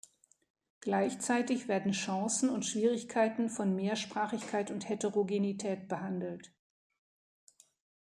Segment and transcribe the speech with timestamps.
[0.79, 6.51] Gleichzeitig werden Chancen und Schwierigkeiten von Mehrsprachigkeit und Heterogenität behandelt.